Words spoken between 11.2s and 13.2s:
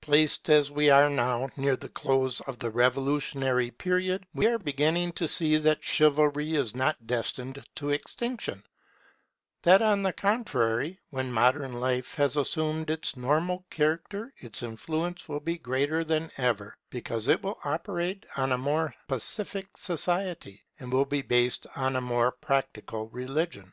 modern life has assumed its